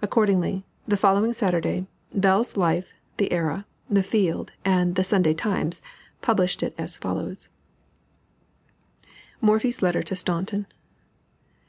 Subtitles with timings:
[0.00, 5.82] Accordingly, the following Saturday, Bell's Life, The Era, The Field, and the Sunday Times
[6.22, 7.48] published it as follows:
[9.40, 10.66] MORPHY'S LETTER TO STAUNTON.